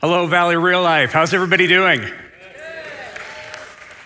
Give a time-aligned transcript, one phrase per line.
[0.00, 1.10] Hello, Valley Real Life.
[1.10, 2.00] How's everybody doing?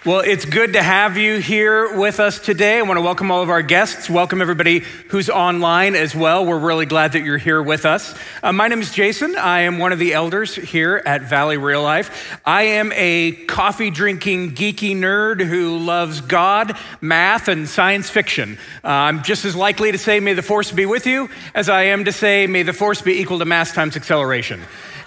[0.07, 2.79] Well, it's good to have you here with us today.
[2.79, 4.09] I want to welcome all of our guests.
[4.09, 4.79] Welcome everybody
[5.09, 6.47] who's online as well.
[6.47, 8.15] We're really glad that you're here with us.
[8.43, 9.37] Uh, my name is Jason.
[9.37, 12.41] I am one of the elders here at Valley Real Life.
[12.47, 18.57] I am a coffee drinking, geeky nerd who loves God, math, and science fiction.
[18.83, 21.83] Uh, I'm just as likely to say, May the force be with you, as I
[21.83, 24.63] am to say, May the force be equal to mass times acceleration.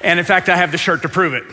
[0.06, 1.44] And in fact, I have the shirt to prove it.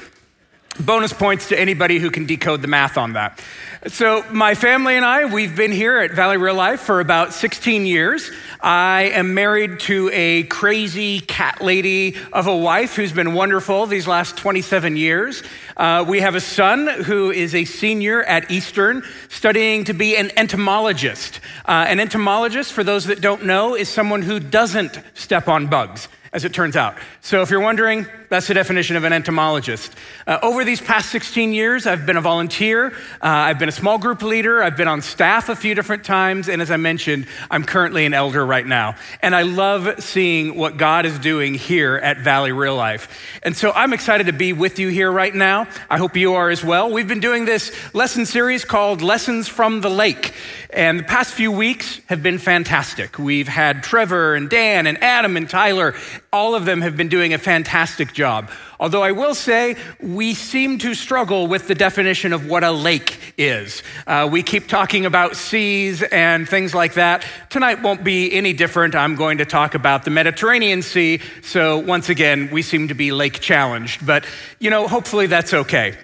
[0.79, 3.41] Bonus points to anybody who can decode the math on that.
[3.87, 7.87] So, my family and I, we've been here at Valley Real Life for about 16
[7.87, 8.31] years.
[8.61, 14.07] I am married to a crazy cat lady of a wife who's been wonderful these
[14.07, 15.43] last 27 years.
[15.75, 20.31] Uh, we have a son who is a senior at Eastern studying to be an
[20.37, 21.41] entomologist.
[21.65, 26.09] Uh, an entomologist, for those that don't know, is someone who doesn't step on bugs
[26.33, 26.97] as it turns out.
[27.21, 29.95] So, if you're wondering, that's the definition of an entomologist.
[30.27, 33.99] Uh, over these past 16 years, I've been a volunteer, uh, I've been a small
[33.99, 37.65] group leader, I've been on staff a few different times, and as I mentioned, I'm
[37.65, 38.97] currently an elder right now.
[39.21, 43.39] And I love seeing what God is doing here at Valley Real Life.
[43.43, 45.69] And so, I'm excited to be with you here right now.
[45.91, 46.91] I hope you are as well.
[46.91, 50.33] We've been doing this lesson series called Lessons from the Lake.
[50.71, 53.19] And the past few weeks have been fantastic.
[53.19, 55.95] We've had Trevor and Dan and Adam and Tyler.
[56.33, 58.51] All of them have been doing a fantastic job.
[58.81, 63.35] Although I will say, we seem to struggle with the definition of what a lake
[63.37, 63.83] is.
[64.07, 67.25] Uh, we keep talking about seas and things like that.
[67.51, 68.95] Tonight won't be any different.
[68.95, 71.21] I'm going to talk about the Mediterranean Sea.
[71.43, 74.07] So once again, we seem to be lake challenged.
[74.07, 74.25] But,
[74.59, 75.99] you know, hopefully that's okay.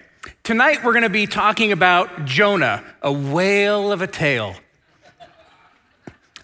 [0.44, 4.56] Tonight, we're going to be talking about Jonah, a whale of a tale.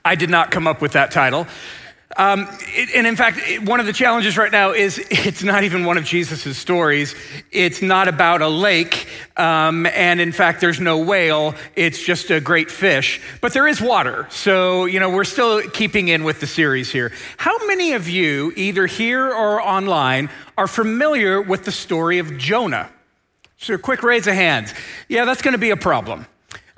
[0.05, 1.46] I did not come up with that title.
[2.16, 5.64] Um, it, and in fact, it, one of the challenges right now is it's not
[5.64, 7.14] even one of Jesus' stories.
[7.50, 9.06] It's not about a lake.
[9.36, 11.54] Um, and in fact, there's no whale.
[11.74, 13.20] It's just a great fish.
[13.40, 14.26] But there is water.
[14.30, 17.12] So, you know, we're still keeping in with the series here.
[17.36, 22.90] How many of you, either here or online, are familiar with the story of Jonah?
[23.56, 24.74] So, quick raise of hands.
[25.08, 26.27] Yeah, that's going to be a problem.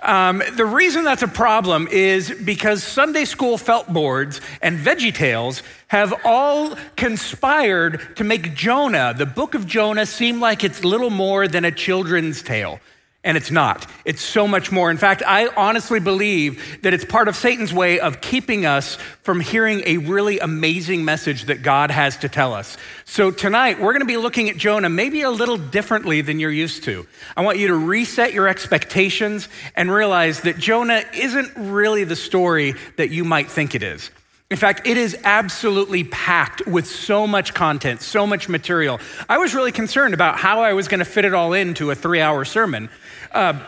[0.07, 5.65] Um, the reason that's a problem is because Sunday school felt boards and Veggie Tales
[5.89, 11.49] have all conspired to make Jonah, the book of Jonah, seem like it's little more
[11.49, 12.79] than a children's tale
[13.27, 13.91] and it's not.
[14.05, 14.89] It's so much more.
[14.89, 18.95] In fact, I honestly believe that it's part of Satan's way of keeping us
[19.25, 22.77] from hearing a really amazing message that God has to tell us.
[23.05, 26.53] So tonight, we're going to be looking at Jonah maybe a little differently than you're
[26.53, 27.05] used to.
[27.37, 32.75] I want you to reset your expectations and realize that Jonah isn't really the story
[32.97, 34.13] that you might think it is.
[34.49, 39.01] In fact, it is absolutely packed with so much content, so much material.
[39.29, 41.97] I was really concerned about how I was going to fit it all into a
[41.97, 42.89] three hour sermon.
[43.33, 43.59] Uh,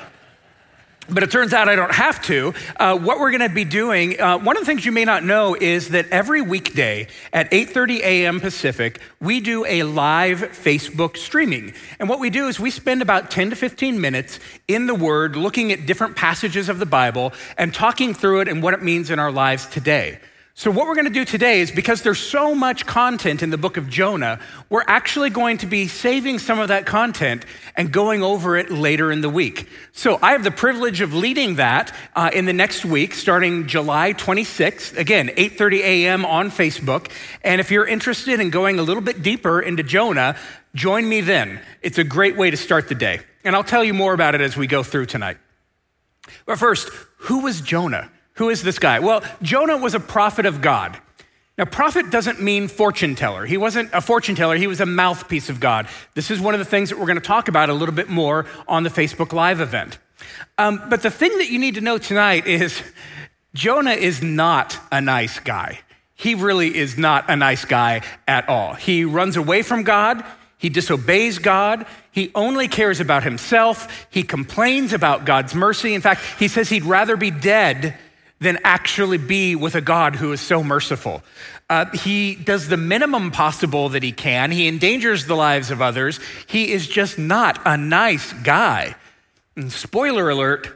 [1.11, 2.55] but it turns out I don't have to.
[2.77, 5.25] Uh, what we're going to be doing, uh, one of the things you may not
[5.25, 8.41] know is that every weekday at 8:30 a.m.
[8.41, 11.73] Pacific, we do a live Facebook streaming.
[11.99, 14.39] And what we do is we spend about 10 to 15 minutes
[14.69, 18.63] in the Word, looking at different passages of the Bible and talking through it and
[18.63, 20.21] what it means in our lives today.
[20.59, 23.57] So, what we're going to do today is because there's so much content in the
[23.57, 27.45] book of Jonah, we're actually going to be saving some of that content
[27.77, 29.69] and going over it later in the week.
[29.93, 34.15] So, I have the privilege of leading that uh, in the next week, starting July
[34.15, 34.99] 26th.
[34.99, 36.25] Again, 8:30 a.m.
[36.27, 37.09] on Facebook.
[37.45, 40.35] And if you're interested in going a little bit deeper into Jonah,
[40.75, 41.61] join me then.
[41.83, 43.21] It's a great way to start the day.
[43.45, 45.37] And I'll tell you more about it as we go through tonight.
[46.47, 46.89] But first,
[47.19, 48.11] who was Jonah?
[48.39, 49.01] Who is this guy?
[49.01, 50.97] Well, Jonah was a prophet of God.
[51.59, 53.45] Now, prophet doesn't mean fortune teller.
[53.45, 55.89] He wasn't a fortune teller, he was a mouthpiece of God.
[56.15, 58.09] This is one of the things that we're going to talk about a little bit
[58.09, 59.99] more on the Facebook Live event.
[60.57, 62.81] Um, but the thing that you need to know tonight is
[63.55, 65.81] Jonah is not a nice guy.
[66.15, 68.75] He really is not a nice guy at all.
[68.75, 70.25] He runs away from God.
[70.59, 71.87] He disobeys God.
[72.13, 74.07] He only cares about himself.
[74.11, 75.95] He complains about God's mercy.
[75.95, 77.99] In fact, he says he'd rather be dead
[78.41, 81.23] than actually be with a God who is so merciful.
[81.71, 84.51] Uh, he does the minimum possible that he can.
[84.51, 86.19] He endangers the lives of others.
[86.47, 88.95] He is just not a nice guy.
[89.57, 90.75] And spoiler alert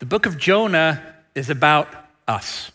[0.00, 1.00] the book of Jonah
[1.34, 1.88] is about
[2.28, 2.70] us.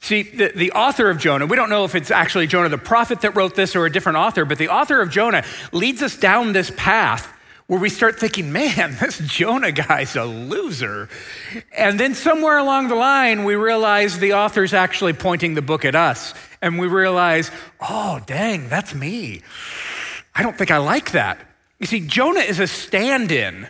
[0.00, 3.22] See, the, the author of Jonah, we don't know if it's actually Jonah the prophet
[3.22, 6.52] that wrote this or a different author, but the author of Jonah leads us down
[6.52, 7.33] this path
[7.66, 11.08] where we start thinking, man, this Jonah guy's a loser.
[11.76, 15.94] And then somewhere along the line, we realize the author's actually pointing the book at
[15.94, 16.34] us.
[16.60, 17.50] And we realize,
[17.80, 19.42] oh, dang, that's me.
[20.34, 21.38] I don't think I like that.
[21.78, 23.68] You see, Jonah is a stand in.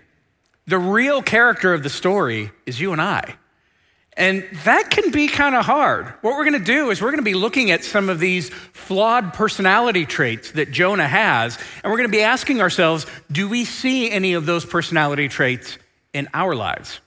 [0.67, 3.37] The real character of the story is you and I.
[4.17, 6.07] And that can be kind of hard.
[6.21, 8.49] What we're going to do is we're going to be looking at some of these
[8.49, 13.65] flawed personality traits that Jonah has, and we're going to be asking ourselves do we
[13.65, 15.79] see any of those personality traits
[16.13, 17.01] in our lives?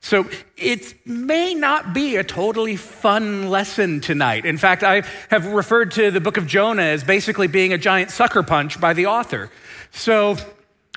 [0.00, 4.44] So it may not be a totally fun lesson tonight.
[4.44, 8.10] In fact, I have referred to the book of Jonah as basically being a giant
[8.10, 9.50] sucker punch by the author.
[9.90, 10.36] So,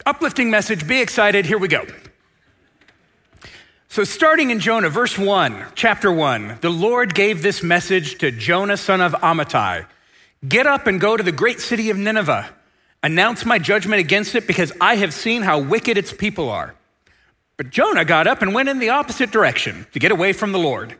[0.06, 1.86] uplifting message, be excited, here we go.
[3.91, 8.77] So, starting in Jonah, verse 1, chapter 1, the Lord gave this message to Jonah,
[8.77, 9.85] son of Amittai
[10.47, 12.49] Get up and go to the great city of Nineveh.
[13.03, 16.73] Announce my judgment against it because I have seen how wicked its people are.
[17.57, 20.57] But Jonah got up and went in the opposite direction to get away from the
[20.57, 20.95] Lord.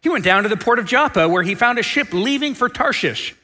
[0.00, 2.68] He went down to the port of Joppa where he found a ship leaving for
[2.68, 3.34] Tarshish.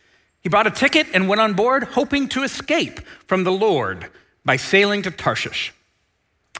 [0.41, 4.09] He bought a ticket and went on board, hoping to escape from the Lord
[4.45, 5.73] by sailing to Tarshish.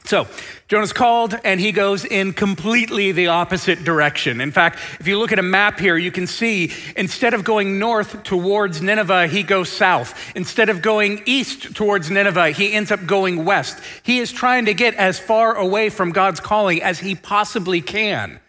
[0.05, 0.27] So
[0.67, 4.39] Jonah's called and he goes in completely the opposite direction.
[4.39, 7.79] In fact, if you look at a map here, you can see instead of going
[7.79, 10.35] north towards Nineveh, he goes south.
[10.35, 13.79] Instead of going east towards Nineveh, he ends up going west.
[14.03, 18.39] He is trying to get as far away from God's calling as he possibly can.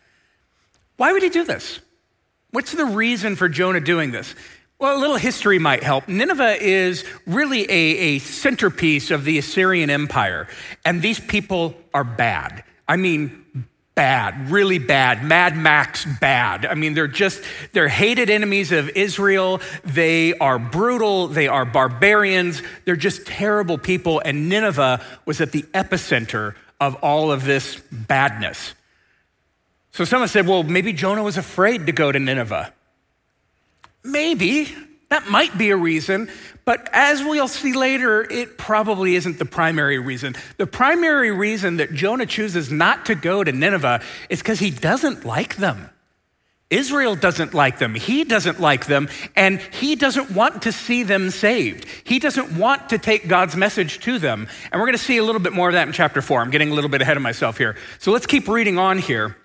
[0.98, 1.80] Why would he do this?
[2.50, 4.34] What's the reason for Jonah doing this?
[4.78, 6.06] Well, a little history might help.
[6.06, 10.48] Nineveh is really a, a, centerpiece of the Assyrian Empire,
[10.84, 12.62] and these people are bad.
[12.86, 13.46] I mean,
[13.94, 16.66] bad, really bad, Mad Max bad.
[16.66, 17.42] I mean, they're just,
[17.72, 19.62] they're hated enemies of Israel.
[19.82, 21.28] They are brutal.
[21.28, 22.62] They are barbarians.
[22.84, 28.74] They're just terrible people, and Nineveh was at the epicenter of all of this badness.
[29.92, 32.74] So someone said, well, maybe Jonah was afraid to go to Nineveh.
[34.06, 34.74] Maybe.
[35.08, 36.28] That might be a reason,
[36.64, 40.34] but as we'll see later, it probably isn't the primary reason.
[40.56, 45.24] The primary reason that Jonah chooses not to go to Nineveh is because he doesn't
[45.24, 45.90] like them.
[46.68, 47.94] Israel doesn't like them.
[47.94, 51.86] He doesn't like them, and he doesn't want to see them saved.
[52.02, 54.48] He doesn't want to take God's message to them.
[54.72, 56.40] And we're going to see a little bit more of that in chapter four.
[56.40, 57.76] I'm getting a little bit ahead of myself here.
[58.00, 59.36] So let's keep reading on here.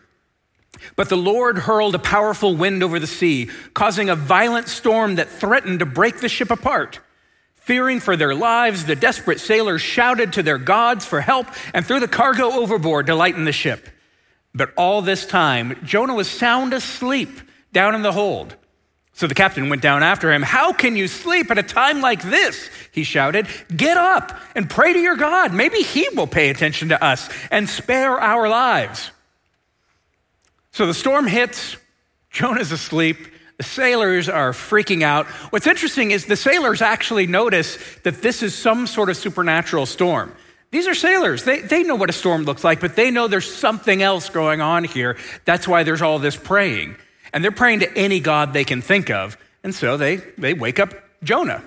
[0.95, 5.30] But the Lord hurled a powerful wind over the sea, causing a violent storm that
[5.30, 7.00] threatened to break the ship apart.
[7.56, 12.00] Fearing for their lives, the desperate sailors shouted to their gods for help and threw
[12.00, 13.88] the cargo overboard to lighten the ship.
[14.54, 17.30] But all this time, Jonah was sound asleep
[17.72, 18.56] down in the hold.
[19.13, 20.42] So the captain went down after him.
[20.42, 22.69] How can you sleep at a time like this?
[22.92, 23.48] He shouted.
[23.75, 25.54] Get up and pray to your God.
[25.54, 29.12] Maybe he will pay attention to us and spare our lives.
[30.71, 31.77] So the storm hits,
[32.29, 33.18] Jonah's asleep,
[33.57, 35.27] the sailors are freaking out.
[35.51, 40.35] What's interesting is the sailors actually notice that this is some sort of supernatural storm.
[40.71, 41.44] These are sailors.
[41.44, 44.62] They, they know what a storm looks like, but they know there's something else going
[44.62, 45.18] on here.
[45.45, 46.95] That's why there's all this praying.
[47.33, 49.38] And they're praying to any God they can think of.
[49.63, 50.94] And so they, they wake up
[51.24, 51.62] Jonah.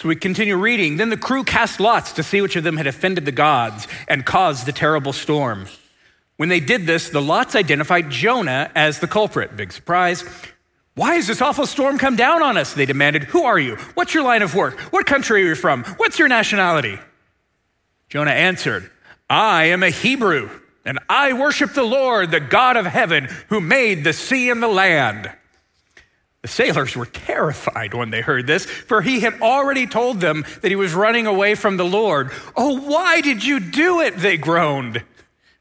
[0.00, 0.96] So we continue reading.
[0.96, 4.26] Then the crew cast lots to see which of them had offended the gods and
[4.26, 5.66] caused the terrible storm.
[6.42, 9.56] When they did this, the lots identified Jonah as the culprit.
[9.56, 10.24] Big surprise.
[10.96, 12.74] Why has this awful storm come down on us?
[12.74, 13.22] They demanded.
[13.22, 13.76] Who are you?
[13.94, 14.76] What's your line of work?
[14.92, 15.84] What country are you from?
[15.98, 16.98] What's your nationality?
[18.08, 18.90] Jonah answered,
[19.30, 20.50] I am a Hebrew,
[20.84, 24.66] and I worship the Lord, the God of heaven, who made the sea and the
[24.66, 25.30] land.
[26.40, 30.72] The sailors were terrified when they heard this, for he had already told them that
[30.72, 32.32] he was running away from the Lord.
[32.56, 34.16] Oh, why did you do it?
[34.16, 35.04] They groaned.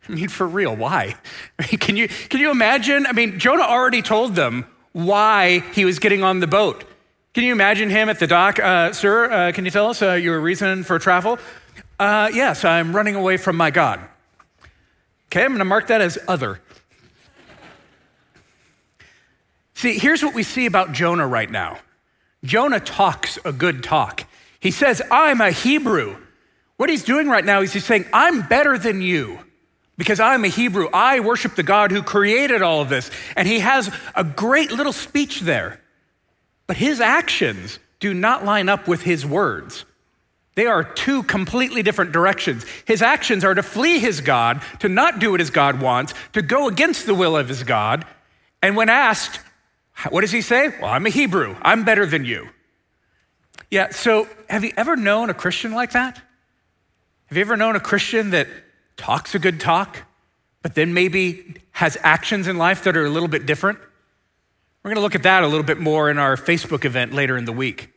[0.10, 1.16] I mean, for real, why?
[1.60, 3.06] I mean, can, you, can you imagine?
[3.06, 6.84] I mean, Jonah already told them why he was getting on the boat.
[7.34, 8.60] Can you imagine him at the dock?
[8.60, 11.40] Uh, Sir, uh, can you tell us uh, your reason for travel?
[11.98, 14.02] Uh, yes, I'm running away from my God.
[15.28, 16.60] Okay, I'm going to mark that as other.
[19.76, 21.80] See, here's what we see about Jonah right now
[22.44, 24.26] Jonah talks a good talk.
[24.60, 26.18] He says, I'm a Hebrew.
[26.78, 29.40] What he's doing right now is he's saying, I'm better than you
[30.02, 30.88] because I'm a Hebrew.
[30.92, 33.12] I worship the God who created all of this.
[33.36, 35.80] And he has a great little speech there.
[36.66, 39.86] But his actions do not line up with his words.
[40.56, 42.66] They are two completely different directions.
[42.86, 46.42] His actions are to flee his God, to not do what his God wants, to
[46.42, 48.04] go against the will of his God.
[48.64, 49.40] And when asked,
[50.10, 50.70] what does he say?
[50.82, 51.56] Well, I'm a Hebrew.
[51.62, 52.50] I'm better than you.
[53.70, 56.20] Yeah, so have you ever known a Christian like that?
[57.28, 58.48] Have you ever known a Christian that
[59.02, 60.04] talks a good talk,
[60.62, 63.80] but then maybe has actions in life that are a little bit different?
[64.84, 67.36] We're going to look at that a little bit more in our Facebook event later
[67.36, 67.90] in the week.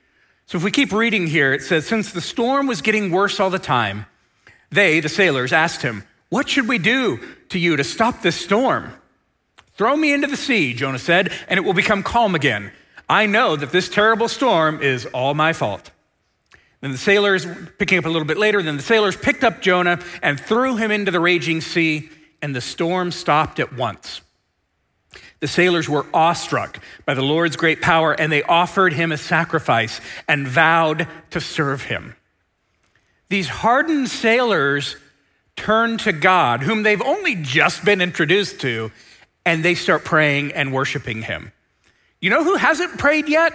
[0.47, 3.51] So if we keep reading here, it says, Since the storm was getting worse all
[3.51, 4.07] the time,
[4.71, 7.21] they, the sailors, asked him, What should we do
[7.51, 8.95] to you to stop this storm?
[9.75, 12.73] Throw me into the sea, Jonah said, and it will become calm again.
[13.11, 15.91] I know that this terrible storm is all my fault.
[16.85, 17.47] Then the sailors,
[17.79, 20.91] picking up a little bit later, then the sailors picked up Jonah and threw him
[20.91, 22.11] into the raging sea,
[22.43, 24.21] and the storm stopped at once.
[25.41, 29.99] The sailors were awestruck by the Lord's great power, and they offered him a sacrifice
[30.29, 32.17] and vowed to serve him.
[33.31, 34.99] These hardened sailors
[35.57, 38.93] turn to God, whom they've only just been introduced to,
[39.47, 41.51] and they start praying and worshiping him.
[42.21, 43.55] You know who hasn't prayed yet?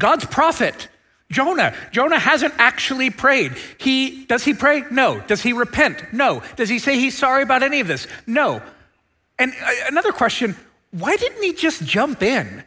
[0.00, 0.88] God's prophet.
[1.30, 1.74] Jonah.
[1.92, 3.52] Jonah hasn't actually prayed.
[3.78, 4.84] He does he pray?
[4.90, 5.20] No.
[5.20, 6.12] Does he repent?
[6.12, 6.42] No.
[6.56, 8.06] Does he say he's sorry about any of this?
[8.26, 8.62] No.
[9.38, 10.56] And uh, another question,
[10.90, 12.46] why didn't he just jump in?
[12.46, 12.64] Have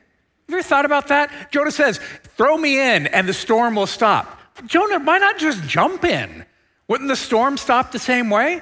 [0.48, 1.52] you ever thought about that?
[1.52, 2.00] Jonah says,
[2.38, 6.46] "Throw me in and the storm will stop." Jonah, why not just jump in?
[6.88, 8.62] Wouldn't the storm stop the same way?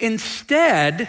[0.00, 1.08] Instead,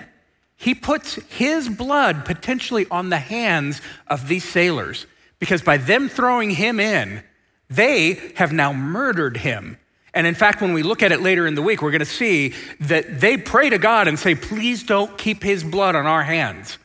[0.55, 5.07] he puts his blood potentially on the hands of these sailors
[5.39, 7.23] because by them throwing him in,
[7.75, 9.77] they have now murdered him.
[10.13, 12.05] And in fact, when we look at it later in the week, we're going to
[12.05, 16.23] see that they pray to God and say, please don't keep his blood on our
[16.23, 16.77] hands.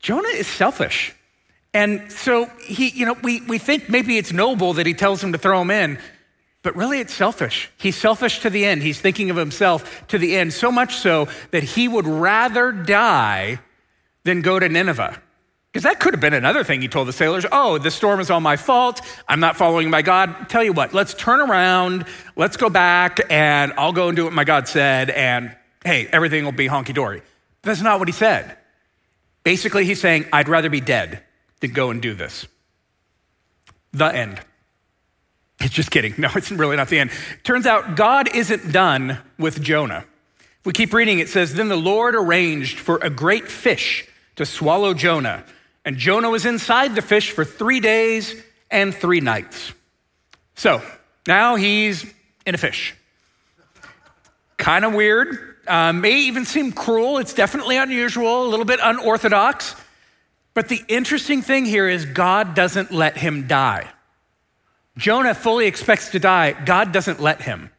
[0.00, 1.14] Jonah is selfish.
[1.74, 5.32] And so he, you know, we, we think maybe it's noble that he tells him
[5.32, 5.98] to throw him in,
[6.62, 7.70] but really, it's selfish.
[7.76, 8.82] He's selfish to the end.
[8.82, 13.58] He's thinking of himself to the end, so much so that he would rather die
[14.22, 15.20] than go to Nineveh.
[15.72, 18.30] Because that could have been another thing he told the sailors oh, the storm is
[18.30, 19.00] all my fault.
[19.26, 20.50] I'm not following my God.
[20.50, 22.04] Tell you what, let's turn around,
[22.36, 26.44] let's go back, and I'll go and do what my God said, and hey, everything
[26.44, 27.22] will be honky dory.
[27.62, 28.56] That's not what he said.
[29.44, 31.22] Basically, he's saying, I'd rather be dead
[31.60, 32.46] than go and do this.
[33.92, 34.40] The end.
[35.60, 36.14] It's just kidding.
[36.18, 37.10] No, it's really not the end.
[37.44, 40.04] Turns out God isn't done with Jonah.
[40.60, 44.46] If we keep reading, it says, Then the Lord arranged for a great fish to
[44.46, 45.44] swallow Jonah.
[45.84, 48.34] And Jonah was inside the fish for three days
[48.70, 49.72] and three nights.
[50.54, 50.80] So
[51.26, 52.06] now he's
[52.46, 52.94] in a fish.
[54.56, 55.56] Kind of weird.
[55.66, 57.18] Uh, may even seem cruel.
[57.18, 59.74] It's definitely unusual, a little bit unorthodox.
[60.54, 63.90] But the interesting thing here is God doesn't let him die.
[64.96, 66.52] Jonah fully expects to die.
[66.52, 67.70] God doesn't let him.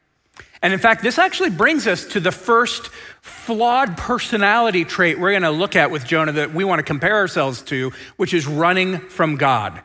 [0.64, 2.88] And in fact, this actually brings us to the first
[3.22, 7.18] flawed personality trait we're going to look at with Jonah that we want to compare
[7.18, 9.82] ourselves to, which is running from God.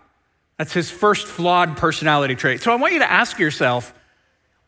[0.57, 2.63] That's his first flawed personality trait.
[2.63, 3.93] So I want you to ask yourself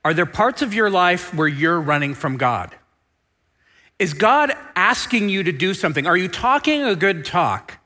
[0.04, 2.74] are there parts of your life where you're running from God?
[3.98, 6.06] Is God asking you to do something?
[6.06, 7.76] Are you talking a good talk?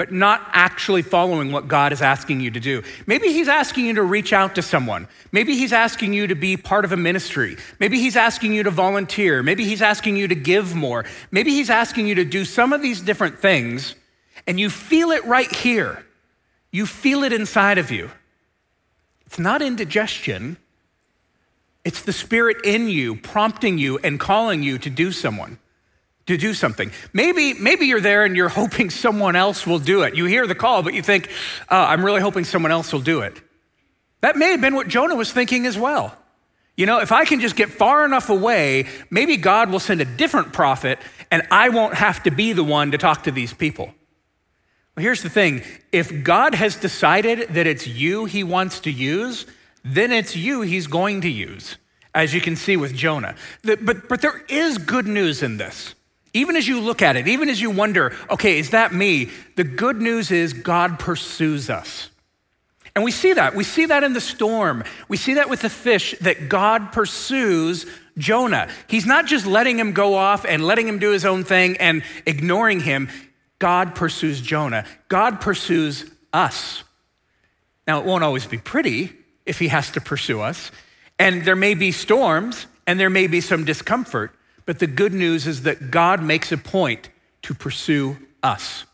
[0.00, 2.82] But not actually following what God is asking you to do.
[3.06, 5.06] Maybe He's asking you to reach out to someone.
[5.30, 7.58] Maybe He's asking you to be part of a ministry.
[7.78, 9.42] Maybe He's asking you to volunteer.
[9.42, 11.04] Maybe He's asking you to give more.
[11.30, 13.94] Maybe He's asking you to do some of these different things,
[14.46, 16.02] and you feel it right here.
[16.72, 18.10] You feel it inside of you.
[19.26, 20.56] It's not indigestion,
[21.84, 25.58] it's the Spirit in you prompting you and calling you to do someone
[26.30, 26.92] to do something.
[27.12, 30.14] Maybe, maybe you're there and you're hoping someone else will do it.
[30.14, 31.30] You hear the call, but you think,
[31.68, 33.40] oh, I'm really hoping someone else will do it.
[34.20, 36.16] That may have been what Jonah was thinking as well.
[36.76, 40.04] You know, if I can just get far enough away, maybe God will send a
[40.04, 40.98] different prophet
[41.30, 43.86] and I won't have to be the one to talk to these people.
[44.96, 49.46] Well, here's the thing if God has decided that it's you he wants to use,
[49.84, 51.76] then it's you he's going to use,
[52.14, 53.34] as you can see with Jonah.
[53.62, 55.94] But, but there is good news in this.
[56.32, 59.30] Even as you look at it, even as you wonder, okay, is that me?
[59.56, 62.10] The good news is God pursues us.
[62.94, 63.54] And we see that.
[63.54, 64.84] We see that in the storm.
[65.08, 67.86] We see that with the fish, that God pursues
[68.18, 68.68] Jonah.
[68.88, 72.02] He's not just letting him go off and letting him do his own thing and
[72.26, 73.08] ignoring him.
[73.58, 74.84] God pursues Jonah.
[75.08, 76.82] God pursues us.
[77.86, 79.12] Now, it won't always be pretty
[79.46, 80.70] if he has to pursue us.
[81.18, 84.32] And there may be storms and there may be some discomfort.
[84.70, 87.08] But the good news is that God makes a point
[87.42, 88.84] to pursue us.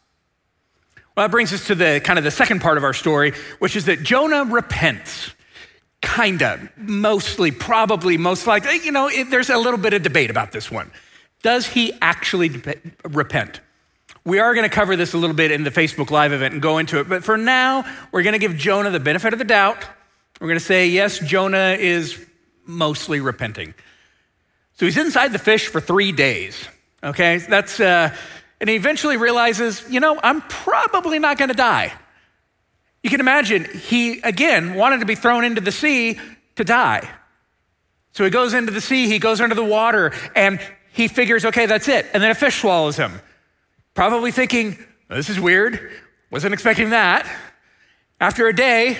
[1.15, 3.77] Well, that brings us to the kind of the second part of our story, which
[3.77, 5.33] is that Jonah repents.
[6.01, 8.79] Kinda, mostly, probably, most likely.
[8.83, 10.91] You know, it, there's a little bit of debate about this one.
[11.43, 12.63] Does he actually
[13.05, 13.61] repent?
[14.25, 16.63] We are going to cover this a little bit in the Facebook Live event and
[16.63, 17.07] go into it.
[17.07, 19.85] But for now, we're going to give Jonah the benefit of the doubt.
[20.41, 22.19] We're going to say, yes, Jonah is
[22.65, 23.75] mostly repenting.
[24.77, 26.69] So he's inside the fish for three days.
[27.03, 28.15] Okay, that's, uh,
[28.61, 31.93] and he eventually realizes, you know, I'm probably not going to die.
[33.03, 36.19] You can imagine he, again, wanted to be thrown into the sea
[36.57, 37.09] to die.
[38.13, 40.59] So he goes into the sea, he goes under the water, and
[40.93, 42.07] he figures, okay, that's it.
[42.13, 43.21] And then a fish swallows him.
[43.95, 44.79] Probably thinking,
[45.09, 45.93] this is weird.
[46.31, 47.31] Wasn't expecting that.
[48.21, 48.99] After a day,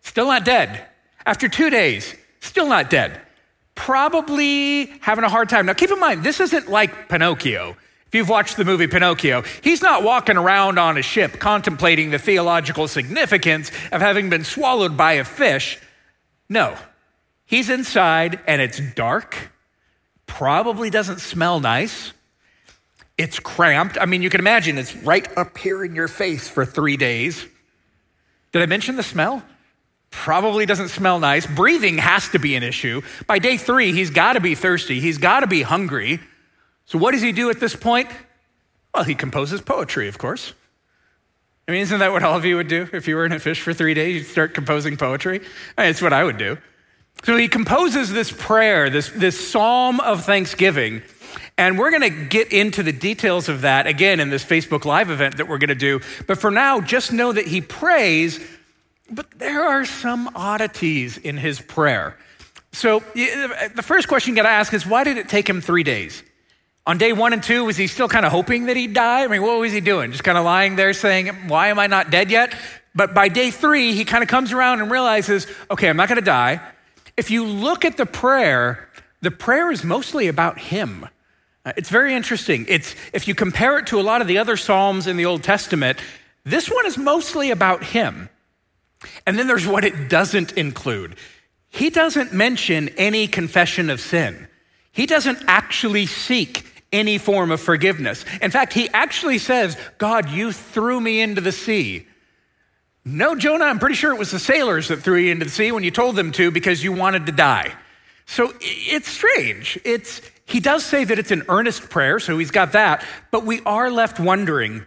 [0.00, 0.86] still not dead.
[1.26, 3.20] After two days, still not dead.
[3.74, 5.66] Probably having a hard time.
[5.66, 7.76] Now, keep in mind, this isn't like Pinocchio.
[8.06, 12.18] If you've watched the movie Pinocchio, he's not walking around on a ship contemplating the
[12.18, 15.80] theological significance of having been swallowed by a fish.
[16.48, 16.76] No,
[17.44, 19.50] he's inside and it's dark,
[20.26, 22.12] probably doesn't smell nice.
[23.18, 23.98] It's cramped.
[24.00, 27.44] I mean, you can imagine it's right up here in your face for three days.
[28.52, 29.42] Did I mention the smell?
[30.14, 31.44] Probably doesn't smell nice.
[31.44, 33.02] Breathing has to be an issue.
[33.26, 35.00] By day three, he's got to be thirsty.
[35.00, 36.20] He's got to be hungry.
[36.86, 38.08] So, what does he do at this point?
[38.94, 40.54] Well, he composes poetry, of course.
[41.66, 43.40] I mean, isn't that what all of you would do if you were in a
[43.40, 44.14] fish for three days?
[44.14, 45.40] You'd start composing poetry.
[45.76, 46.58] I mean, it's what I would do.
[47.24, 51.02] So he composes this prayer, this, this psalm of thanksgiving.
[51.58, 55.10] And we're going to get into the details of that again in this Facebook Live
[55.10, 56.00] event that we're going to do.
[56.26, 58.40] But for now, just know that he prays
[59.10, 62.16] but there are some oddities in his prayer.
[62.72, 65.84] So the first question you got to ask is why did it take him three
[65.84, 66.22] days?
[66.86, 69.24] On day one and two, was he still kind of hoping that he'd die?
[69.24, 70.10] I mean, what was he doing?
[70.10, 72.54] Just kind of lying there saying, Why am I not dead yet?
[72.94, 76.20] But by day three, he kind of comes around and realizes, Okay, I'm not going
[76.20, 76.60] to die.
[77.16, 78.90] If you look at the prayer,
[79.22, 81.08] the prayer is mostly about him.
[81.64, 82.66] Uh, it's very interesting.
[82.68, 85.42] It's, if you compare it to a lot of the other Psalms in the Old
[85.42, 85.98] Testament,
[86.44, 88.28] this one is mostly about him.
[89.26, 91.16] And then there's what it doesn't include.
[91.68, 94.48] He doesn't mention any confession of sin.
[94.92, 98.24] He doesn't actually seek any form of forgiveness.
[98.40, 102.06] In fact, he actually says, God, you threw me into the sea.
[103.04, 105.72] No, Jonah, I'm pretty sure it was the sailors that threw you into the sea
[105.72, 107.74] when you told them to because you wanted to die.
[108.26, 109.78] So it's strange.
[109.84, 113.60] It's, he does say that it's an earnest prayer, so he's got that, but we
[113.66, 114.86] are left wondering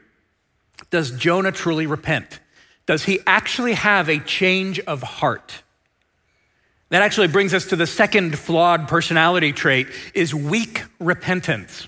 [0.89, 2.39] does Jonah truly repent?
[2.87, 5.61] Does he actually have a change of heart?
[6.89, 11.87] That actually brings us to the second flawed personality trait is weak repentance.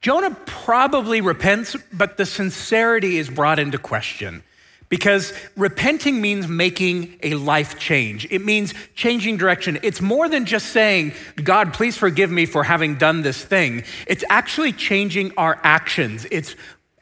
[0.00, 4.44] Jonah probably repents, but the sincerity is brought into question
[4.88, 8.28] because repenting means making a life change.
[8.30, 9.78] It means changing direction.
[9.82, 13.82] It's more than just saying, God, please forgive me for having done this thing.
[14.06, 16.26] It's actually changing our actions.
[16.30, 16.54] It's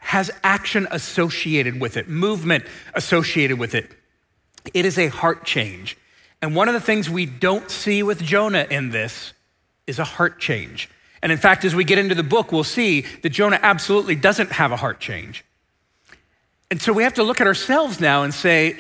[0.03, 3.89] has action associated with it, movement associated with it.
[4.75, 5.97] It is a heart change.
[6.43, 9.33] And one of the things we don't see with Jonah in this
[9.87, 10.91] is a heart change.
[11.23, 14.51] And in fact, as we get into the book, we'll see that Jonah absolutely doesn't
[14.53, 15.45] have a heart change.
[16.69, 18.77] And so we have to look at ourselves now and say,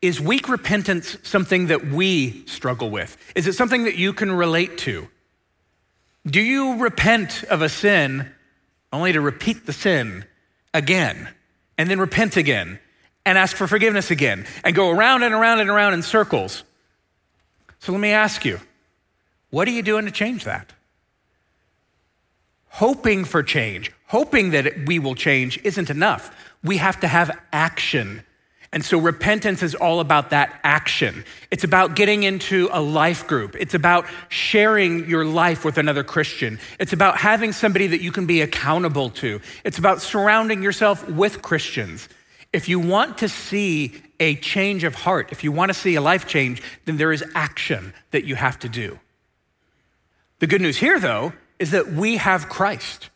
[0.00, 3.16] is weak repentance something that we struggle with?
[3.34, 5.08] Is it something that you can relate to?
[6.26, 8.30] Do you repent of a sin
[8.92, 10.24] only to repeat the sin
[10.72, 11.28] again
[11.78, 12.78] and then repent again
[13.24, 16.64] and ask for forgiveness again and go around and around and around in circles.
[17.80, 18.60] So let me ask you,
[19.50, 20.72] what are you doing to change that?
[22.68, 26.34] Hoping for change, hoping that we will change isn't enough.
[26.62, 28.22] We have to have action
[28.72, 31.24] and so repentance is all about that action.
[31.50, 33.56] It's about getting into a life group.
[33.58, 36.60] It's about sharing your life with another Christian.
[36.78, 39.40] It's about having somebody that you can be accountable to.
[39.64, 42.08] It's about surrounding yourself with Christians.
[42.52, 46.00] If you want to see a change of heart, if you want to see a
[46.00, 49.00] life change, then there is action that you have to do.
[50.38, 53.10] The good news here, though, is that we have Christ.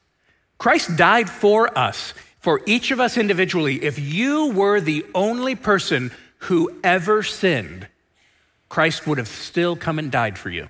[0.58, 2.12] Christ died for us
[2.44, 7.88] for each of us individually, if you were the only person who ever sinned,
[8.68, 10.68] Christ would have still come and died for you.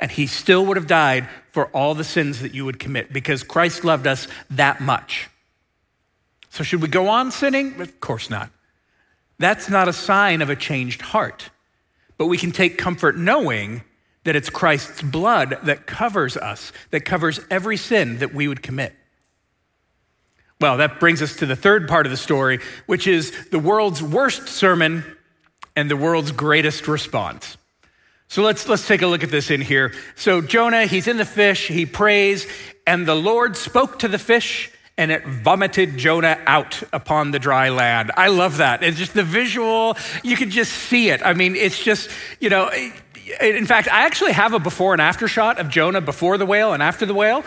[0.00, 3.42] And he still would have died for all the sins that you would commit because
[3.42, 5.28] Christ loved us that much.
[6.48, 7.78] So, should we go on sinning?
[7.78, 8.48] Of course not.
[9.38, 11.50] That's not a sign of a changed heart.
[12.16, 13.82] But we can take comfort knowing
[14.24, 18.94] that it's Christ's blood that covers us, that covers every sin that we would commit.
[20.62, 24.00] Well, that brings us to the third part of the story, which is the world's
[24.00, 25.04] worst sermon
[25.74, 27.56] and the world's greatest response.
[28.28, 29.92] So let's, let's take a look at this in here.
[30.14, 32.46] So Jonah, he's in the fish, he prays,
[32.86, 37.70] and the Lord spoke to the fish and it vomited Jonah out upon the dry
[37.70, 38.12] land.
[38.16, 38.84] I love that.
[38.84, 41.26] It's just the visual, you can just see it.
[41.26, 42.70] I mean, it's just, you know,
[43.40, 46.72] in fact, I actually have a before and after shot of Jonah before the whale
[46.72, 47.42] and after the whale.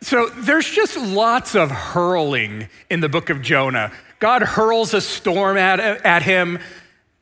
[0.00, 3.92] So there's just lots of hurling in the book of Jonah.
[4.18, 6.58] God hurls a storm at, at him.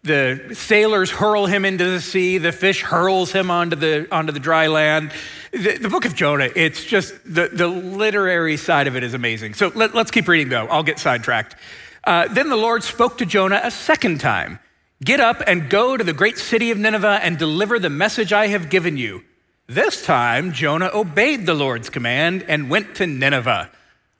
[0.02, 2.38] The sailors hurl him into the sea.
[2.38, 5.12] The fish hurls him onto the, onto the dry land.
[5.52, 9.54] The, the book of Jonah, it's just the, the literary side of it is amazing.
[9.54, 10.66] So let, us keep reading, though.
[10.66, 11.56] I'll get sidetracked.
[12.04, 14.58] Uh, then the Lord spoke to Jonah a second time
[15.02, 18.46] Get up and go to the great city of Nineveh and deliver the message I
[18.46, 19.22] have given you.
[19.66, 23.70] This time, Jonah obeyed the Lord's command and went to Nineveh.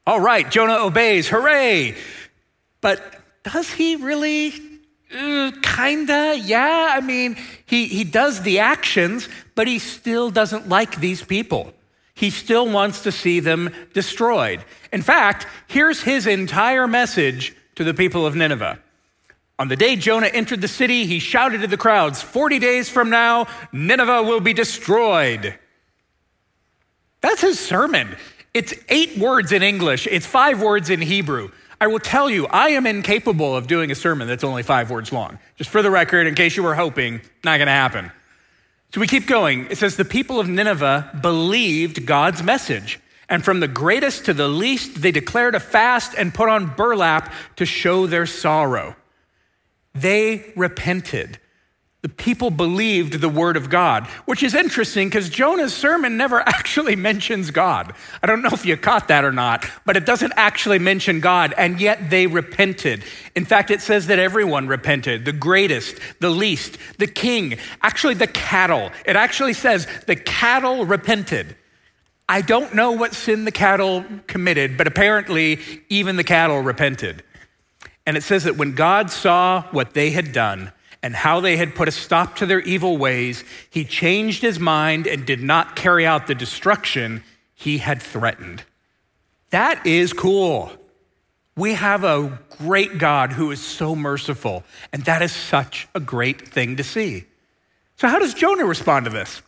[0.06, 1.28] All right, Jonah obeys.
[1.28, 1.96] Hooray!
[2.80, 3.02] But
[3.42, 4.54] does he really?
[5.14, 6.92] Uh, kinda, yeah.
[6.92, 11.72] I mean, he, he does the actions, but he still doesn't like these people.
[12.14, 14.64] He still wants to see them destroyed.
[14.92, 18.78] In fact, here's his entire message to the people of Nineveh.
[19.58, 23.10] On the day Jonah entered the city, he shouted to the crowds 40 days from
[23.10, 25.58] now, Nineveh will be destroyed.
[27.20, 28.16] That's his sermon.
[28.52, 31.50] It's eight words in English, it's five words in Hebrew.
[31.80, 35.12] I will tell you, I am incapable of doing a sermon that's only five words
[35.12, 35.38] long.
[35.56, 38.10] Just for the record, in case you were hoping, not gonna happen.
[38.94, 39.66] So we keep going.
[39.70, 43.00] It says, The people of Nineveh believed God's message.
[43.28, 47.32] And from the greatest to the least, they declared a fast and put on burlap
[47.56, 48.94] to show their sorrow.
[49.94, 51.38] They repented
[52.04, 56.96] the people believed the word of God, which is interesting because Jonah's sermon never actually
[56.96, 57.94] mentions God.
[58.22, 61.54] I don't know if you caught that or not, but it doesn't actually mention God,
[61.56, 63.04] and yet they repented.
[63.34, 68.26] In fact, it says that everyone repented the greatest, the least, the king, actually the
[68.26, 68.90] cattle.
[69.06, 71.56] It actually says the cattle repented.
[72.28, 77.22] I don't know what sin the cattle committed, but apparently even the cattle repented.
[78.06, 80.72] And it says that when God saw what they had done,
[81.04, 85.06] and how they had put a stop to their evil ways, he changed his mind
[85.06, 87.22] and did not carry out the destruction
[87.54, 88.64] he had threatened.
[89.50, 90.72] That is cool.
[91.56, 94.64] We have a great God who is so merciful,
[94.94, 97.24] and that is such a great thing to see.
[97.96, 99.42] So, how does Jonah respond to this?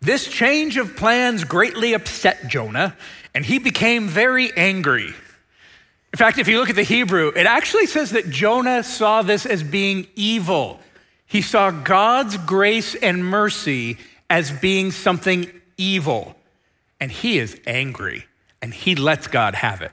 [0.00, 2.94] This change of plans greatly upset Jonah,
[3.34, 5.14] and he became very angry.
[6.12, 9.46] In fact, if you look at the Hebrew, it actually says that Jonah saw this
[9.46, 10.80] as being evil.
[11.26, 13.96] He saw God's grace and mercy
[14.28, 16.34] as being something evil.
[16.98, 18.26] And he is angry
[18.60, 19.92] and he lets God have it.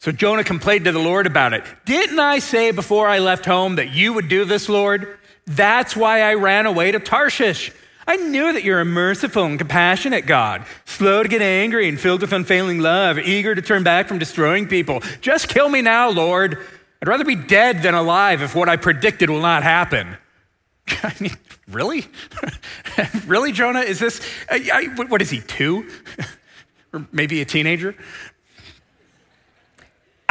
[0.00, 1.64] So Jonah complained to the Lord about it.
[1.84, 5.18] Didn't I say before I left home that you would do this, Lord?
[5.46, 7.72] That's why I ran away to Tarshish.
[8.08, 12.22] I knew that you're a merciful and compassionate God, slow to get angry and filled
[12.22, 15.02] with unfailing love, eager to turn back from destroying people.
[15.20, 16.58] Just kill me now, Lord.
[17.02, 20.16] I'd rather be dead than alive if what I predicted will not happen.
[21.02, 21.36] I mean,
[21.68, 22.06] really?
[23.26, 23.80] really, Jonah?
[23.80, 25.86] Is this, I, I, what is he, two?
[26.94, 27.94] or maybe a teenager?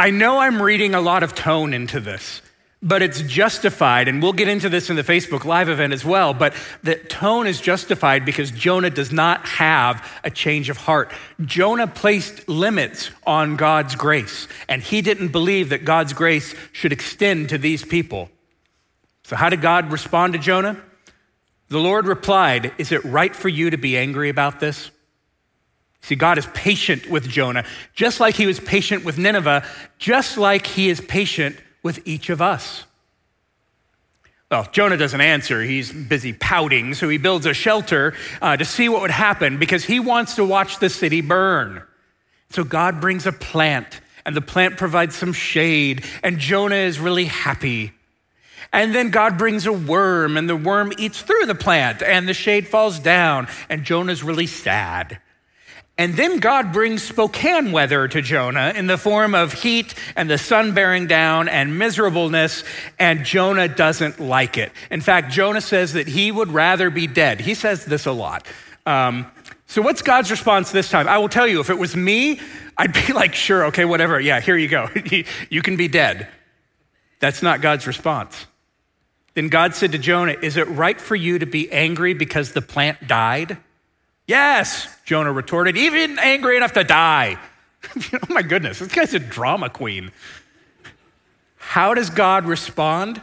[0.00, 2.42] I know I'm reading a lot of tone into this
[2.82, 4.08] but it's justified.
[4.08, 6.32] And we'll get into this in the Facebook Live event as well.
[6.32, 11.12] But the tone is justified because Jonah does not have a change of heart.
[11.44, 17.48] Jonah placed limits on God's grace, and he didn't believe that God's grace should extend
[17.48, 18.30] to these people.
[19.24, 20.80] So, how did God respond to Jonah?
[21.68, 24.90] The Lord replied, Is it right for you to be angry about this?
[26.00, 27.64] See, God is patient with Jonah,
[27.94, 29.66] just like he was patient with Nineveh,
[29.98, 32.84] just like he is patient with each of us?
[34.50, 35.62] Well, Jonah doesn't answer.
[35.62, 39.84] He's busy pouting, so he builds a shelter uh, to see what would happen because
[39.84, 41.82] he wants to watch the city burn.
[42.50, 47.26] So God brings a plant, and the plant provides some shade, and Jonah is really
[47.26, 47.92] happy.
[48.72, 52.34] And then God brings a worm, and the worm eats through the plant, and the
[52.34, 55.20] shade falls down, and Jonah's really sad.
[55.98, 60.38] And then God brings Spokane weather to Jonah in the form of heat and the
[60.38, 62.62] sun bearing down and miserableness,
[63.00, 64.70] and Jonah doesn't like it.
[64.92, 67.40] In fact, Jonah says that he would rather be dead.
[67.40, 68.46] He says this a lot.
[68.86, 69.26] Um,
[69.66, 71.08] so, what's God's response this time?
[71.08, 72.40] I will tell you, if it was me,
[72.76, 74.20] I'd be like, sure, okay, whatever.
[74.20, 74.88] Yeah, here you go.
[75.50, 76.28] you can be dead.
[77.18, 78.46] That's not God's response.
[79.34, 82.62] Then God said to Jonah, Is it right for you to be angry because the
[82.62, 83.58] plant died?
[84.28, 87.38] Yes, Jonah retorted, even angry enough to die.
[88.12, 90.12] oh my goodness, this guy's a drama queen.
[91.56, 93.22] How does God respond?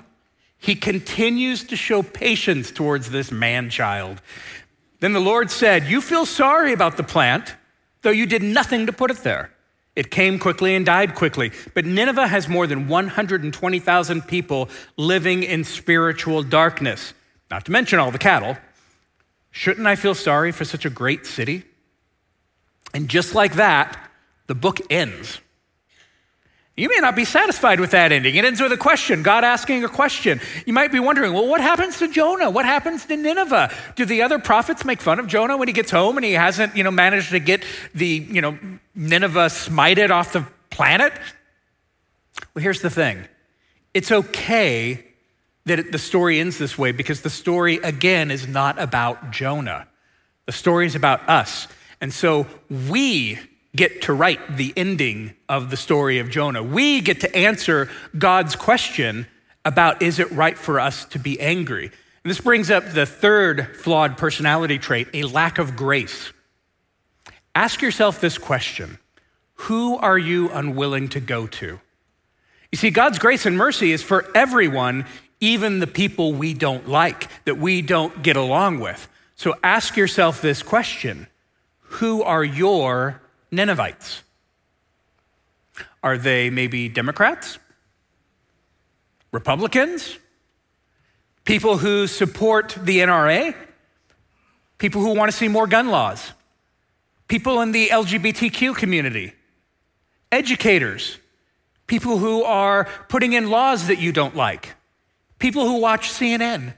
[0.58, 4.20] He continues to show patience towards this man child.
[5.00, 7.56] Then the Lord said, You feel sorry about the plant,
[8.02, 9.52] though you did nothing to put it there.
[9.96, 11.52] It came quickly and died quickly.
[11.76, 17.14] But Nineveh has more than 120,000 people living in spiritual darkness,
[17.52, 18.58] not to mention all the cattle.
[19.56, 21.64] Shouldn't I feel sorry for such a great city?
[22.94, 23.98] And just like that,
[24.48, 25.40] the book ends.
[26.76, 28.36] You may not be satisfied with that ending.
[28.36, 30.42] It ends with a question, God asking a question.
[30.66, 32.50] You might be wondering, well, what happens to Jonah?
[32.50, 33.74] What happens to Nineveh?
[33.96, 36.76] Do the other prophets make fun of Jonah when he gets home and he hasn't,
[36.76, 37.64] you know, managed to get
[37.94, 38.60] the, you know,
[38.94, 41.14] Nineveh smited off the planet?
[42.54, 43.26] Well, here's the thing.
[43.94, 45.06] It's okay
[45.66, 49.88] that the story ends this way because the story, again, is not about Jonah.
[50.46, 51.68] The story is about us.
[52.02, 53.40] And so we
[53.76, 56.64] get to write the ending of the story of Jonah.
[56.64, 59.28] We get to answer God's question
[59.64, 61.86] about is it right for us to be angry?
[61.86, 66.32] And this brings up the third flawed personality trait a lack of grace.
[67.54, 69.00] Ask yourself this question
[69.56, 71.80] Who are you unwilling to go to?
[72.72, 75.06] You see, God's grace and mercy is for everyone,
[75.40, 79.08] even the people we don't like, that we don't get along with.
[79.36, 81.28] So ask yourself this question
[81.82, 83.22] Who are your
[83.52, 84.24] Ninevites?
[86.04, 87.58] Are they maybe Democrats?
[89.32, 90.18] Republicans?
[91.44, 93.56] People who support the NRA?
[94.78, 96.32] People who want to see more gun laws?
[97.28, 99.34] People in the LGBTQ community?
[100.32, 101.18] Educators?
[101.88, 104.76] People who are putting in laws that you don't like?
[105.46, 106.74] People who watch CNN?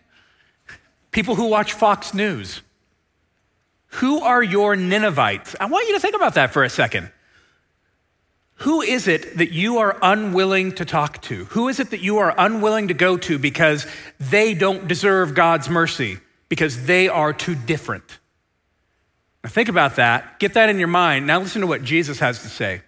[1.11, 2.61] People who watch Fox News?
[4.01, 5.55] Who are your Ninevites?
[5.57, 7.09] I want you to think about that for a second.
[8.55, 11.45] Who is it that you are unwilling to talk to?
[11.45, 13.87] Who is it that you are unwilling to go to because
[14.19, 16.17] they don't deserve God's mercy,
[16.49, 18.19] because they are too different?
[19.45, 20.41] Now think about that.
[20.41, 21.25] Get that in your mind.
[21.25, 22.81] Now listen to what Jesus has to say.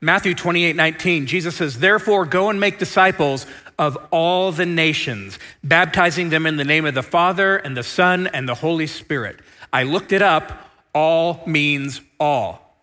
[0.00, 3.44] Matthew 28 19, Jesus says, Therefore, go and make disciples
[3.80, 8.26] of all the nations, baptizing them in the name of the Father and the Son
[8.26, 9.40] and the Holy Spirit
[9.72, 10.68] I looked it up.
[10.92, 12.76] All means all,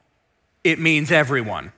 [0.64, 1.74] it means everyone.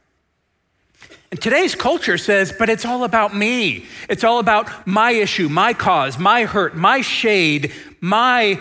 [1.32, 3.86] And today's culture says, but it's all about me.
[4.08, 8.60] It's all about my issue, my cause, my hurt, my shade, my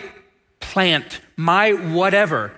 [0.61, 2.53] plant, my whatever.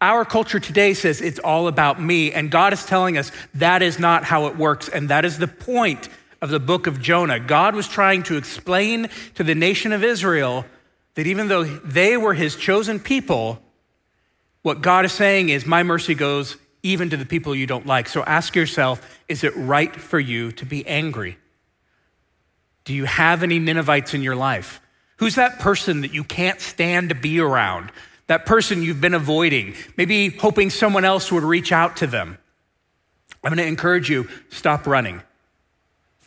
[0.00, 2.32] Our culture today says it's all about me.
[2.32, 4.88] And God is telling us that is not how it works.
[4.88, 6.08] And that is the point
[6.42, 7.38] of the book of Jonah.
[7.40, 10.66] God was trying to explain to the nation of Israel
[11.14, 13.62] that even though they were his chosen people,
[14.62, 18.08] what God is saying is, My mercy goes even to the people you don't like.
[18.08, 21.38] So ask yourself, is it right for you to be angry?
[22.84, 24.80] Do you have any Ninevites in your life?
[25.18, 27.92] Who's that person that you can't stand to be around?
[28.26, 32.38] That person you've been avoiding, maybe hoping someone else would reach out to them.
[33.44, 35.22] I'm going to encourage you stop running.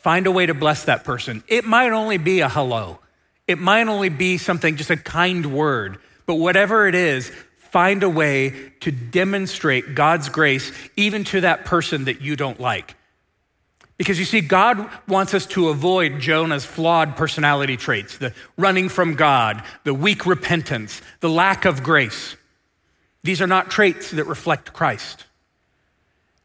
[0.06, 1.44] Find a way to bless that person.
[1.48, 3.00] It might only be a hello.
[3.48, 8.10] It might only be something, just a kind word, but whatever it is, find a
[8.10, 12.94] way to demonstrate God's grace even to that person that you don't like.
[13.98, 19.16] Because you see, God wants us to avoid Jonah's flawed personality traits the running from
[19.16, 22.36] God, the weak repentance, the lack of grace.
[23.24, 25.26] These are not traits that reflect Christ.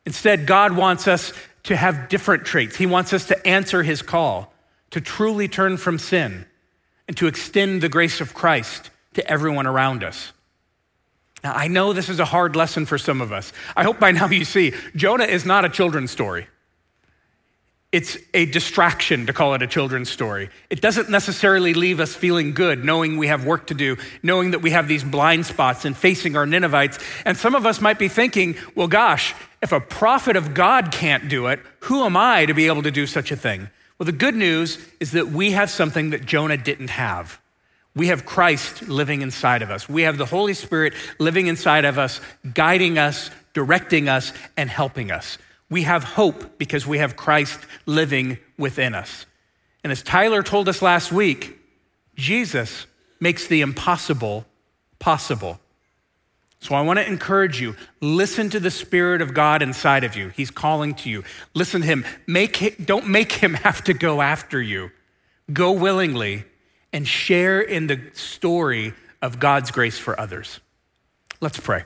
[0.07, 2.77] Instead, God wants us to have different traits.
[2.77, 4.53] He wants us to answer his call,
[4.91, 6.47] to truly turn from sin,
[7.07, 10.33] and to extend the grace of Christ to everyone around us.
[11.43, 13.53] Now, I know this is a hard lesson for some of us.
[13.77, 16.47] I hope by now you see Jonah is not a children's story.
[17.93, 20.51] It's a distraction to call it a children's story.
[20.69, 24.61] It doesn't necessarily leave us feeling good, knowing we have work to do, knowing that
[24.61, 27.01] we have these blind spots and facing our Ninevites.
[27.25, 31.29] And some of us might be thinking, well, gosh, if a prophet of God can't
[31.29, 33.69] do it, who am I to be able to do such a thing?
[33.99, 37.41] Well, the good news is that we have something that Jonah didn't have.
[37.95, 39.89] We have Christ living inside of us.
[39.89, 42.21] We have the Holy Spirit living inside of us,
[42.55, 45.37] guiding us, directing us, and helping us.
[45.69, 49.27] We have hope because we have Christ living within us.
[49.85, 51.59] And as Tyler told us last week,
[52.17, 52.87] Jesus
[53.19, 54.47] makes the impossible
[54.99, 55.61] possible.
[56.61, 60.29] So I want to encourage you listen to the Spirit of God inside of you.
[60.29, 61.25] He's calling to you.
[61.55, 62.05] Listen to Him.
[62.27, 64.91] Make, don't make Him have to go after you.
[65.53, 66.45] Go willingly
[66.93, 68.93] and share in the story
[69.23, 70.61] of God's grace for others.
[71.41, 71.85] Let's pray.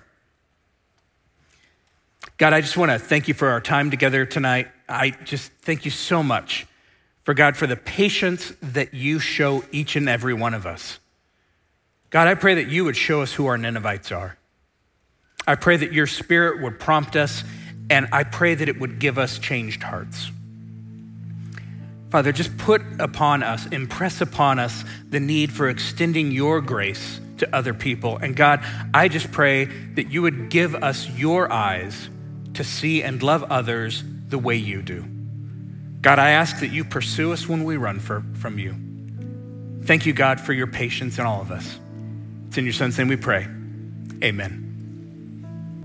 [2.37, 4.69] God, I just want to thank you for our time together tonight.
[4.89, 6.67] I just thank you so much
[7.23, 10.99] for God, for the patience that you show each and every one of us.
[12.11, 14.37] God, I pray that you would show us who our Ninevites are.
[15.47, 17.45] I pray that your spirit would prompt us,
[17.91, 20.31] and I pray that it would give us changed hearts.
[22.11, 27.55] Father, just put upon us, impress upon us the need for extending your grace to
[27.55, 28.17] other people.
[28.17, 32.09] And God, I just pray that you would give us your eyes
[32.55, 35.05] to see and love others the way you do.
[36.01, 38.77] God, I ask that you pursue us when we run for, from you.
[39.85, 41.79] Thank you, God, for your patience in all of us.
[42.47, 43.49] It's in your son's name we pray.
[44.23, 44.74] Amen.